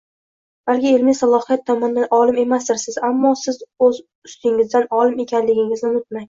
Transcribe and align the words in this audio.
Balki 0.69 0.93
ilmiy 0.99 1.17
salohiyat 1.17 1.61
tomondan 1.67 2.07
olim 2.19 2.39
emasdirsiz, 2.45 2.97
ammo 3.11 3.33
siz 3.43 3.61
o`z 3.89 3.91
ustingizdan 4.31 4.89
olim 5.03 5.23
ekanligingizni 5.27 5.89
unutmang 5.93 6.19